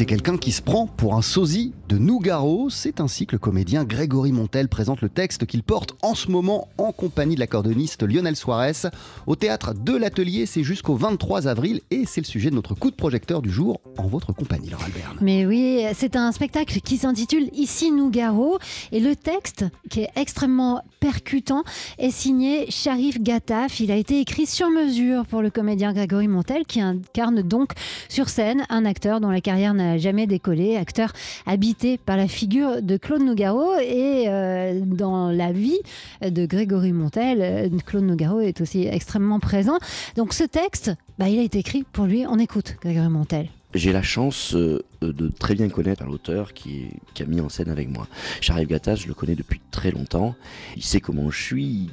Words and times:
c'est 0.00 0.06
quelqu'un 0.06 0.38
qui 0.38 0.50
se 0.50 0.62
prend 0.62 0.86
pour 0.86 1.14
un 1.14 1.20
sosie 1.20 1.74
de 1.90 1.98
Nougaro. 1.98 2.70
C'est 2.70 3.02
ainsi 3.02 3.26
que 3.26 3.32
le 3.32 3.38
comédien 3.38 3.84
Grégory 3.84 4.32
Montel 4.32 4.66
présente 4.70 5.02
le 5.02 5.10
texte 5.10 5.44
qu'il 5.44 5.62
porte 5.62 5.94
en 6.00 6.14
ce 6.14 6.30
moment 6.30 6.68
en 6.78 6.90
compagnie 6.90 7.34
de 7.34 7.40
l'accordoniste 7.40 8.02
Lionel 8.02 8.34
Suarez 8.34 8.88
au 9.26 9.36
théâtre 9.36 9.74
de 9.74 9.94
l'Atelier. 9.94 10.46
C'est 10.46 10.62
jusqu'au 10.62 10.94
23 10.94 11.48
avril 11.48 11.82
et 11.90 12.04
c'est 12.06 12.22
le 12.22 12.26
sujet 12.26 12.48
de 12.48 12.54
notre 12.54 12.74
coup 12.74 12.90
de 12.90 12.96
projecteur 12.96 13.42
du 13.42 13.50
jour 13.50 13.82
en 13.98 14.06
votre 14.06 14.32
compagnie, 14.32 14.70
Laura 14.70 14.86
Albert. 14.86 15.16
Mais 15.20 15.44
oui, 15.44 15.84
c'est 15.92 16.16
un 16.16 16.32
spectacle 16.32 16.80
qui 16.80 16.96
s'intitule 16.96 17.50
Ici 17.52 17.92
Nougaro 17.92 18.58
et 18.92 19.00
le 19.00 19.14
texte, 19.14 19.66
qui 19.90 20.00
est 20.00 20.10
extrêmement 20.16 20.82
percutant, 21.00 21.62
est 21.98 22.10
signé 22.10 22.70
Sharif 22.70 23.20
Gattaf. 23.20 23.80
Il 23.80 23.90
a 23.90 23.96
été 23.96 24.18
écrit 24.18 24.46
sur 24.46 24.70
mesure 24.70 25.26
pour 25.26 25.42
le 25.42 25.50
comédien 25.50 25.92
Grégory 25.92 26.28
Montel 26.28 26.64
qui 26.64 26.80
incarne 26.80 27.42
donc 27.42 27.72
sur 28.08 28.30
scène 28.30 28.64
un 28.70 28.86
acteur 28.86 29.20
dont 29.20 29.28
la 29.28 29.42
carrière 29.42 29.74
n'a 29.74 29.89
jamais 29.98 30.26
décollé, 30.26 30.76
acteur 30.76 31.12
habité 31.46 31.98
par 31.98 32.16
la 32.16 32.28
figure 32.28 32.82
de 32.82 32.96
Claude 32.96 33.22
Nougaro 33.22 33.74
et 33.78 34.24
euh, 34.28 34.80
dans 34.84 35.30
la 35.30 35.52
vie 35.52 35.78
de 36.22 36.46
Grégory 36.46 36.92
Montel, 36.92 37.38
euh, 37.40 37.68
Claude 37.84 38.04
Nougaro 38.04 38.40
est 38.40 38.60
aussi 38.60 38.86
extrêmement 38.86 39.40
présent. 39.40 39.78
Donc 40.16 40.34
ce 40.34 40.44
texte, 40.44 40.92
bah, 41.18 41.28
il 41.28 41.38
a 41.38 41.42
été 41.42 41.58
écrit 41.58 41.84
pour 41.92 42.06
lui. 42.06 42.26
On 42.26 42.38
écoute 42.38 42.76
Grégory 42.80 43.08
Montel. 43.08 43.48
J'ai 43.72 43.92
la 43.92 44.02
chance 44.02 44.54
euh, 44.56 44.82
de 45.00 45.28
très 45.28 45.54
bien 45.54 45.68
connaître 45.68 46.04
l'auteur 46.04 46.54
qui, 46.54 46.88
a 47.20 47.24
mis 47.24 47.40
en 47.40 47.48
scène 47.48 47.68
avec 47.68 47.88
moi. 47.88 48.08
Charles 48.40 48.66
Gattas, 48.66 48.96
je 48.96 49.06
le 49.06 49.14
connais 49.14 49.36
depuis 49.36 49.60
très 49.70 49.92
longtemps. 49.92 50.34
Il 50.76 50.82
sait 50.82 51.00
comment 51.00 51.30
je 51.30 51.40
suis, 51.40 51.64
il 51.64 51.90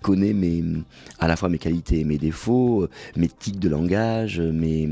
connaît 0.00 0.32
mes, 0.32 0.64
à 1.18 1.28
la 1.28 1.36
fois 1.36 1.50
mes 1.50 1.58
qualités 1.58 2.00
et 2.00 2.04
mes 2.04 2.16
défauts, 2.16 2.88
mes 3.16 3.28
tics 3.28 3.58
de 3.58 3.68
langage, 3.68 4.40
mes, 4.40 4.88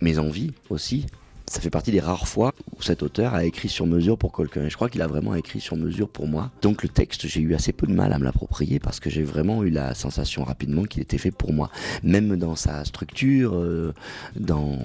mes 0.00 0.18
envies 0.20 0.52
aussi 0.70 1.06
ça 1.46 1.60
fait 1.60 1.70
partie 1.70 1.92
des 1.92 2.00
rares 2.00 2.26
fois 2.26 2.54
où 2.76 2.82
cet 2.82 3.02
auteur 3.02 3.34
a 3.34 3.44
écrit 3.44 3.68
sur 3.68 3.86
mesure 3.86 4.16
pour 4.16 4.34
quelqu'un. 4.34 4.68
Je 4.68 4.74
crois 4.74 4.88
qu'il 4.88 5.02
a 5.02 5.06
vraiment 5.06 5.34
écrit 5.34 5.60
sur 5.60 5.76
mesure 5.76 6.08
pour 6.08 6.26
moi. 6.26 6.50
Donc 6.62 6.82
le 6.82 6.88
texte, 6.88 7.26
j'ai 7.26 7.40
eu 7.40 7.54
assez 7.54 7.72
peu 7.72 7.86
de 7.86 7.92
mal 7.92 8.12
à 8.12 8.18
me 8.18 8.24
l'approprier 8.24 8.78
parce 8.78 8.98
que 8.98 9.10
j'ai 9.10 9.22
vraiment 9.22 9.62
eu 9.62 9.70
la 9.70 9.94
sensation 9.94 10.42
rapidement 10.44 10.84
qu'il 10.84 11.02
était 11.02 11.18
fait 11.18 11.30
pour 11.30 11.52
moi. 11.52 11.70
Même 12.02 12.36
dans 12.36 12.56
sa 12.56 12.84
structure, 12.84 13.54
euh, 13.54 13.92
dans 14.36 14.78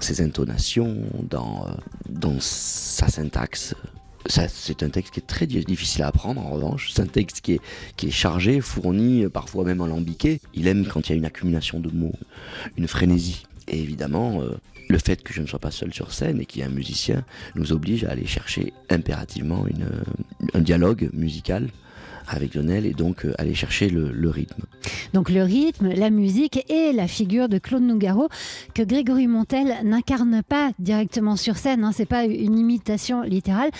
ses 0.00 0.20
intonations, 0.20 0.96
dans, 1.28 1.66
euh, 1.66 1.70
dans 2.08 2.36
sa 2.40 3.08
syntaxe. 3.08 3.74
C'est 4.26 4.82
un 4.82 4.90
texte 4.90 5.14
qui 5.14 5.20
est 5.20 5.26
très 5.26 5.46
difficile 5.46 6.02
à 6.02 6.08
apprendre 6.08 6.42
en 6.44 6.50
revanche. 6.50 6.90
C'est 6.92 7.00
un 7.00 7.06
texte 7.06 7.40
qui 7.40 7.54
est, 7.54 7.60
qui 7.96 8.08
est 8.08 8.12
chargé, 8.12 8.60
fourni, 8.60 9.26
parfois 9.32 9.64
même 9.64 9.80
alambiqué. 9.80 10.42
Il 10.52 10.66
aime 10.66 10.86
quand 10.86 11.08
il 11.08 11.12
y 11.12 11.14
a 11.14 11.16
une 11.16 11.24
accumulation 11.24 11.80
de 11.80 11.88
mots, 11.90 12.14
une 12.76 12.86
frénésie. 12.86 13.44
Et 13.66 13.80
évidemment, 13.80 14.42
euh, 14.42 14.58
le 14.90 14.98
fait 14.98 15.22
que 15.22 15.32
je 15.32 15.40
ne 15.40 15.46
sois 15.46 15.58
pas 15.58 15.70
seul 15.70 15.94
sur 15.94 16.12
scène 16.12 16.40
et 16.40 16.46
qu'il 16.46 16.60
y 16.60 16.64
ait 16.64 16.68
un 16.68 16.74
musicien 16.74 17.24
nous 17.54 17.72
oblige 17.72 18.04
à 18.04 18.10
aller 18.10 18.26
chercher 18.26 18.72
impérativement 18.90 19.66
une, 19.66 19.86
un 20.54 20.60
dialogue 20.60 21.10
musical 21.12 21.68
avec 22.28 22.54
Lionel 22.54 22.86
et 22.86 22.92
donc 22.92 23.24
euh, 23.24 23.34
aller 23.38 23.54
chercher 23.54 23.88
le, 23.88 24.30
rythme. 24.30 24.62
Donc 25.12 25.30
le 25.30 25.42
rythme, 25.42 25.88
la 25.88 26.10
musique 26.10 26.64
et 26.70 26.92
la 26.92 27.08
figure 27.08 27.48
de 27.48 27.58
Claude 27.58 27.82
Nougaro 27.82 28.28
que 28.74 28.82
Grégory 28.82 29.26
Montel 29.26 29.74
n'incarne 29.84 30.42
pas 30.42 30.70
directement 30.78 31.36
sur 31.36 31.56
scène, 31.56 31.84
hein, 31.84 31.92
c'est 31.92 32.06
pas 32.06 32.24
une 32.24 32.58
imitation 32.58 33.22
littérale, 33.22 33.70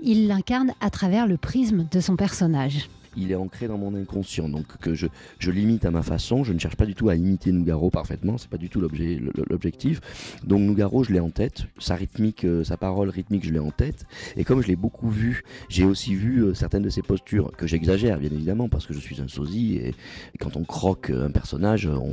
il 0.00 0.26
l'incarne 0.26 0.72
à 0.80 0.90
travers 0.90 1.26
le 1.26 1.36
prisme 1.36 1.86
de 1.90 2.00
son 2.00 2.16
personnage 2.16 2.88
il 3.16 3.32
est 3.32 3.36
ancré 3.36 3.68
dans 3.68 3.78
mon 3.78 3.94
inconscient. 3.94 4.48
Donc 4.48 4.76
que 4.78 4.94
je, 4.94 5.06
je 5.38 5.50
l'imite 5.50 5.84
à 5.84 5.90
ma 5.90 6.02
façon. 6.02 6.44
Je 6.44 6.52
ne 6.52 6.58
cherche 6.58 6.76
pas 6.76 6.86
du 6.86 6.94
tout 6.94 7.08
à 7.08 7.14
imiter 7.14 7.52
Nougaro 7.52 7.90
parfaitement. 7.90 8.38
C'est 8.38 8.50
pas 8.50 8.56
du 8.56 8.68
tout 8.68 8.80
l'objectif. 8.80 10.00
Donc 10.44 10.60
Nougaro, 10.60 11.04
je 11.04 11.12
l'ai 11.12 11.20
en 11.20 11.30
tête. 11.30 11.64
Sa 11.78 11.94
rythmique, 11.94 12.44
euh, 12.44 12.64
sa 12.64 12.76
parole 12.76 13.10
rythmique, 13.10 13.44
je 13.44 13.52
l'ai 13.52 13.58
en 13.58 13.70
tête. 13.70 14.04
Et 14.36 14.44
comme 14.44 14.62
je 14.62 14.68
l'ai 14.68 14.76
beaucoup 14.76 15.10
vu, 15.10 15.42
j'ai 15.68 15.84
aussi 15.84 16.14
vu 16.14 16.44
euh, 16.44 16.54
certaines 16.54 16.82
de 16.82 16.90
ses 16.90 17.02
postures 17.02 17.52
que 17.56 17.66
j'exagère 17.66 18.18
bien 18.18 18.30
évidemment 18.30 18.68
parce 18.68 18.86
que 18.86 18.94
je 18.94 18.98
suis 18.98 19.20
un 19.20 19.28
sosie 19.28 19.76
et, 19.76 19.94
quand 20.38 20.56
on 20.56 20.64
croque 20.64 21.10
un 21.10 21.30
personnage, 21.30 21.86
on, 21.86 22.10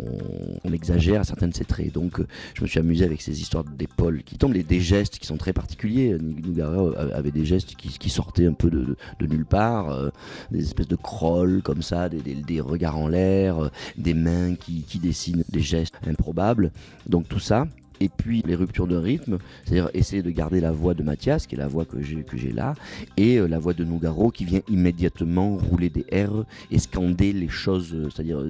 exagère 0.74 1.25
certaines 1.25 1.52
de 1.52 1.56
ses 1.56 1.66
traits. 1.66 1.94
Donc 1.94 2.19
euh, 2.19 2.28
je 2.53 2.62
me 2.62 2.68
suis 2.68 2.79
amusé 2.79 3.06
avec 3.06 3.22
ces 3.22 3.41
histoires 3.41 3.64
d'épaule 3.64 4.22
qui 4.24 4.38
tombent, 4.38 4.53
des, 4.53 4.79
gestes 4.79 5.18
qui 5.18 5.25
sont 5.25 5.38
très 5.38 5.53
particuliers. 5.53 6.18
Nougaro 6.19 6.94
avait 6.97 7.31
des 7.31 7.46
gestes 7.46 7.75
qui, 7.75 8.09
sortaient 8.09 8.46
un 8.46 8.53
peu 8.53 8.69
de, 8.69 8.96
nulle 9.22 9.46
part, 9.46 10.12
des 10.52 10.64
espèces 10.64 10.88
de 10.88 10.96
crawl 11.02 11.62
comme 11.63 11.81
ça, 11.81 12.09
des, 12.09 12.62
regards 12.62 12.97
en 12.97 13.08
l'air, 13.08 13.63
euh, 13.63 13.69
des 13.97 14.13
mains 14.13 14.56
qui, 14.56 14.85
dessinent 15.00 15.44
des 15.50 15.59
gestes 15.59 15.96
improbables. 16.08 16.72
Donc 17.08 17.28
tout 17.28 17.40
ça, 17.40 17.68
et 18.00 18.09
puis 18.09 18.44
les 18.46 18.56
ruptures 18.56 18.88
de 18.88 18.96
rythme, 18.96 19.38
c'est-à-dire 19.66 19.90
essayer 19.94 20.22
de 20.22 20.30
garder 20.30 20.62
la 20.62 20.72
voix 20.72 20.94
de 20.94 21.03
Mathias, 21.03 21.47
qui 21.47 21.56
est 21.56 21.58
la 21.58 21.68
voix 21.68 21.85
que 21.85 22.02
j'ai, 22.02 22.24
que 22.24 22.38
j'ai 22.38 22.52
là, 22.52 22.75
et 23.16 23.38
euh, 23.38 23.47
la 23.47 23.59
voix 23.59 23.74
de 23.74 23.84
Nougaro 23.84 24.31
qui 24.31 24.46
vient 24.46 24.62
immédiatement 24.69 25.58
rouler 25.58 25.90
des 25.90 26.06
R 26.12 26.46
et 26.72 26.80
scander 26.80 27.34
les 27.34 27.50
choses, 27.50 27.94
euh, 27.94 28.09
c'est-à-dire 28.13 28.44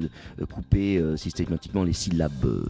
couper 0.52 1.04
systématiquement 1.16 1.84
les 1.84 1.94
syllabes 1.94 2.64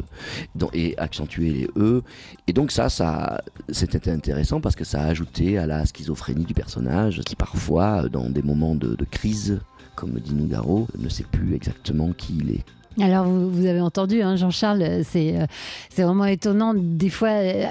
et 0.74 0.98
accentuer 0.98 1.52
les 1.52 1.70
E. 1.78 2.02
Et 2.48 2.54
donc 2.54 2.72
ça, 2.72 2.90
ça 2.90 3.42
c'était 3.70 4.10
intéressant 4.10 4.62
parce 4.62 4.76
que 4.76 4.84
ça 4.84 5.02
a 5.02 5.06
ajouté 5.06 5.58
à 5.58 5.68
la 5.68 5.86
schizophrénie 5.86 6.46
du 6.46 6.54
personnage, 6.54 7.22
qui 7.22 7.36
parfois, 7.36 8.10
dans 8.10 8.30
des 8.30 8.42
moments 8.42 8.76
de, 8.76 8.96
de 8.96 9.06
crise, 9.06 9.60
comme 9.96 10.20
dit 10.20 10.34
Nougaro, 10.34 10.88
ne 10.98 11.10
sait 11.10 11.26
plus 11.32 11.56
exactement 11.56 12.12
qui 12.12 12.38
il 12.38 12.52
est. 12.52 12.66
Alors, 13.00 13.26
vous, 13.26 13.68
avez 13.68 13.80
entendu, 13.80 14.24
hein, 14.24 14.36
Jean-Charles, 14.38 14.82
euh, 14.82 15.04
c'est 15.04 16.02
vraiment 16.02 16.26
étonnant, 16.26 16.74
des 16.74 17.10
fois, 17.10 17.30
euh, 17.30 17.66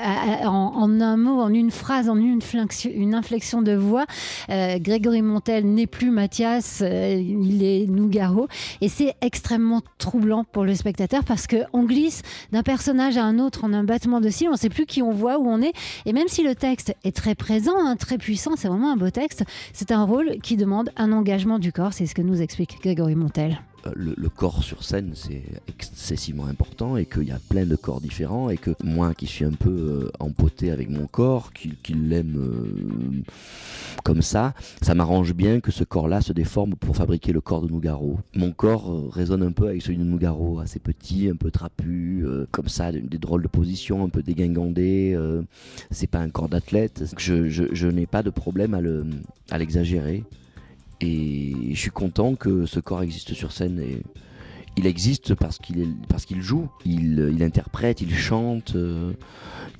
en, 0.44 1.00
un 1.00 1.16
mot, 1.16 1.40
en 1.40 1.52
une 1.52 1.72
phrase, 1.72 2.08
en 2.08 2.16
une, 2.16 2.38
une 2.94 3.14
inflexion 3.14 3.60
de 3.60 3.72
voix. 3.72 4.04
Euh, 4.50 4.78
Grégory 4.78 5.22
Montel 5.22 5.66
n'est 5.66 5.88
plus 5.88 6.12
Mathias, 6.12 6.80
il 6.80 7.64
est 7.64 7.86
Nougaro. 7.88 8.46
Et 8.80 8.88
c'est 8.88 9.14
extrêmement 9.20 9.82
troublant 9.98 10.44
pour 10.44 10.64
le 10.64 10.76
spectateur 10.76 11.24
parce 11.24 11.48
qu'on 11.48 11.82
glisse 11.82 12.22
d'un 12.52 12.62
personnage 12.62 13.16
à 13.16 13.24
un 13.24 13.40
autre 13.40 13.64
en 13.64 13.72
un 13.72 13.82
battement 13.82 14.20
de 14.20 14.28
cils, 14.28 14.48
on 14.48 14.52
ne 14.52 14.56
sait 14.56 14.68
plus 14.68 14.86
qui 14.86 15.02
on 15.02 15.10
voit, 15.10 15.38
où 15.38 15.48
on 15.48 15.60
est. 15.60 15.72
Et 16.04 16.12
même 16.12 16.28
si 16.28 16.44
le 16.44 16.54
texte 16.54 16.94
est 17.02 17.14
très 17.14 17.34
présent, 17.34 17.74
hein, 17.76 17.96
très 17.96 18.18
puissant, 18.18 18.52
c'est 18.56 18.68
vraiment 18.68 18.92
un 18.92 18.96
beau 18.96 19.10
texte, 19.10 19.42
c'est 19.72 19.90
un 19.90 20.04
rôle 20.04 20.38
qui 20.40 20.56
demande 20.56 20.90
un 20.96 21.10
engagement 21.10 21.58
du 21.58 21.72
corps, 21.72 21.92
c'est 21.92 22.06
ce 22.06 22.14
que 22.14 22.22
nous 22.22 22.42
explique 22.42 22.78
Grégory 22.80 23.16
Montel. 23.16 23.58
Euh, 23.86 23.92
le, 24.16 24.28
corps 24.28 24.62
sur 24.62 24.84
scène, 24.84 25.12
c'est 25.14 25.42
excessivement 25.68 26.46
important 26.46 26.96
et 26.96 27.06
qu'il 27.06 27.24
y 27.24 27.30
a 27.30 27.38
plein 27.48 27.64
de 27.64 27.76
corps 27.76 28.00
différents 28.00 28.50
et 28.50 28.58
que 28.58 28.70
moi 28.84 29.14
qui 29.14 29.26
suis 29.26 29.44
un 29.44 29.52
peu 29.52 29.70
euh, 29.70 30.10
empoté 30.20 30.70
avec 30.70 30.90
mon 30.90 31.06
corps, 31.06 31.52
qui, 31.52 31.94
l'aime 31.94 32.36
euh, 32.36 33.22
comme 34.04 34.20
ça, 34.20 34.52
ça 34.82 34.94
m'arrange 34.94 35.32
bien 35.32 35.60
que 35.60 35.70
ce 35.70 35.84
corps-là 35.84 36.20
se 36.20 36.32
déforme 36.32 36.74
pour 36.74 36.96
fabriquer 36.96 37.32
le 37.32 37.40
corps 37.40 37.62
de 37.62 37.68
Nougaro. 37.68 38.18
Mon 38.34 38.52
corps 38.52 39.10
résonne 39.12 39.42
un 39.42 39.52
peu 39.52 39.68
avec 39.68 39.82
celui 39.82 39.98
de 39.98 40.04
Nougaro, 40.04 40.58
assez 40.60 40.80
petit, 40.80 41.28
un 41.30 41.36
peu 41.36 41.50
trapu, 41.50 42.26
comme 42.50 42.68
ça, 42.68 42.92
des, 42.92 43.18
drôles 43.18 43.42
de 43.42 43.48
positions, 43.48 44.04
un 44.04 44.08
peu 44.08 44.22
dégingandé. 44.22 45.18
c'est 45.90 46.06
pas 46.08 46.20
un 46.20 46.28
corps 46.28 46.48
d'athlète. 46.48 47.14
Je 47.16 47.86
n'ai 47.88 48.06
pas 48.06 48.22
de 48.22 48.30
problème 48.30 48.74
à 49.50 49.58
l'exagérer. 49.58 50.24
Et 51.00 51.52
je 51.72 51.78
suis 51.78 51.90
content 51.90 52.34
que 52.34 52.66
ce 52.66 52.80
corps 52.80 53.02
existe 53.02 53.34
sur 53.34 53.52
scène 53.52 53.78
et 53.80 54.02
il 54.76 54.86
existe 54.86 55.34
parce 55.34 55.58
qu'il 55.58 56.42
joue, 56.42 56.68
il, 56.84 57.32
il, 57.34 57.42
interprète, 57.42 58.02
il 58.02 58.14
chante, 58.14 58.74
euh, 58.76 59.12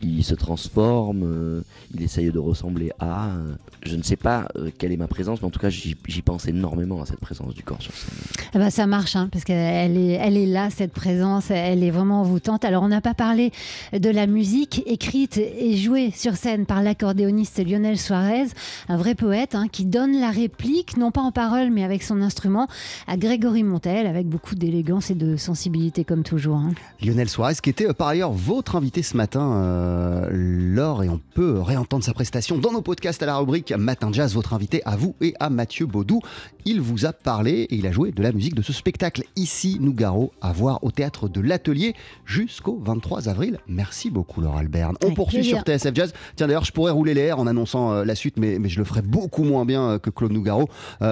il 0.00 0.24
se 0.24 0.34
transforme, 0.34 1.22
euh, 1.22 1.60
il 1.94 2.02
essaye 2.02 2.30
de 2.30 2.38
ressembler 2.38 2.90
à. 2.98 3.28
Euh, 3.28 3.54
je 3.82 3.94
ne 3.94 4.02
sais 4.02 4.16
pas 4.16 4.48
quelle 4.78 4.90
est 4.90 4.96
ma 4.96 5.06
présence, 5.06 5.40
mais 5.40 5.46
en 5.46 5.50
tout 5.50 5.60
cas 5.60 5.68
j'y 5.68 5.94
pense 6.24 6.48
énormément 6.48 7.02
à 7.02 7.06
cette 7.06 7.20
présence 7.20 7.54
du 7.54 7.62
corps 7.62 7.80
sur 7.80 7.92
scène. 7.92 8.48
Eh 8.54 8.58
ben, 8.58 8.70
ça 8.70 8.86
marche, 8.86 9.14
hein, 9.14 9.28
parce 9.30 9.44
qu'elle 9.44 9.96
est, 9.96 10.12
elle 10.12 10.36
est 10.36 10.46
là, 10.46 10.70
cette 10.70 10.92
présence, 10.92 11.50
elle 11.50 11.84
est 11.84 11.90
vraiment 11.90 12.22
envoûtante. 12.22 12.64
Alors 12.64 12.82
on 12.82 12.88
n'a 12.88 13.00
pas 13.00 13.14
parlé 13.14 13.52
de 13.92 14.10
la 14.10 14.26
musique 14.26 14.82
écrite 14.87 15.38
et 15.38 15.76
jouée 15.76 16.10
sur 16.10 16.34
scène 16.34 16.66
par 16.66 16.82
l'accordéoniste 16.82 17.64
Lionel 17.64 17.99
Suarez, 17.99 18.46
un 18.88 18.96
vrai 18.96 19.14
poète 19.14 19.54
hein, 19.54 19.66
qui 19.70 19.84
donne 19.84 20.19
la 20.19 20.31
réplique, 20.31 20.96
non 20.96 21.10
pas 21.12 21.20
en 21.20 21.32
parole, 21.32 21.70
mais 21.70 21.84
avec 21.84 22.02
son 22.02 22.22
instrument, 22.22 22.66
à 23.06 23.16
Grégory 23.16 23.62
Montel, 23.62 24.06
avec 24.06 24.26
beaucoup 24.26 24.56
d'élégance 24.56 24.86
et 24.87 25.15
de 25.15 25.37
sensibilité 25.37 26.05
comme 26.05 26.23
toujours. 26.23 26.59
Hein. 26.59 26.71
Lionel 27.03 27.29
Suarez, 27.29 27.55
qui 27.61 27.71
était 27.71 27.88
euh, 27.88 27.93
par 27.93 28.09
ailleurs 28.09 28.31
votre 28.31 28.77
invité 28.77 29.03
ce 29.03 29.17
matin, 29.17 29.53
euh, 29.55 30.29
Laure, 30.31 31.03
et 31.03 31.09
on 31.09 31.21
peut 31.35 31.61
réentendre 31.61 32.05
sa 32.05 32.12
prestation 32.12 32.56
dans 32.56 32.73
nos 32.73 32.83
podcasts 32.83 33.21
à 33.23 33.27
la 33.27 33.37
rubrique 33.37 33.73
Matin 33.73 34.11
Jazz, 34.12 34.33
votre 34.35 34.55
invité 34.55 34.83
à 34.85 34.97
vous 34.97 35.17
et 35.21 35.35
à 35.41 35.50
Mathieu 35.50 35.87
Baudou. 35.87 36.21
Il 36.65 36.81
vous 36.81 37.05
a 37.05 37.12
parlé 37.12 37.62
et 37.62 37.75
il 37.75 37.87
a 37.87 37.93
joué 37.93 38.12
de 38.12 38.23
la 38.23 38.31
musique 38.31 38.55
de 38.55 38.62
ce 38.62 38.73
spectacle 38.73 39.25
ici, 39.35 39.79
Nougaro, 39.81 40.33
à 40.41 40.53
voir 40.53 40.83
au 40.85 40.93
théâtre 40.93 41.29
de 41.29 41.41
l'Atelier 41.41 41.94
jusqu'au 42.25 42.79
23 42.81 43.29
avril. 43.29 43.59
Merci 43.67 44.11
beaucoup, 44.11 44.41
Laure 44.41 44.56
Alberne. 44.56 44.97
On 45.05 45.15
poursuit 45.15 45.44
sur 45.44 45.62
TSF 45.62 45.94
Jazz. 45.94 46.12
Tiens, 46.37 46.47
d'ailleurs, 46.47 46.65
je 46.65 46.73
pourrais 46.73 46.93
rouler 46.93 47.15
les 47.15 47.23
airs 47.23 47.41
en 47.41 47.49
annonçant 47.49 47.93
euh, 47.93 48.05
la 48.05 48.15
suite, 48.15 48.37
mais, 48.38 48.61
mais 48.61 48.69
je 48.69 48.79
le 48.79 48.85
ferai 48.85 49.03
beaucoup 49.03 49.43
moins 49.43 49.65
bien 49.65 49.99
que 49.99 50.11
Claude 50.11 50.33
Nougaro, 50.33 50.69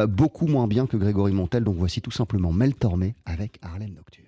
beaucoup 0.09 0.47
moins 0.47 0.69
bien 0.69 0.87
que 0.87 0.97
Grégory 0.97 1.33
Montel. 1.33 1.65
Donc 1.65 1.77
voici 1.77 2.01
tout 2.01 2.13
simplement 2.13 2.53
Mel 2.53 2.75
Tormé 2.75 3.15
avec 3.27 3.59
Harlem 3.69 3.95
Nocturne. 3.95 4.24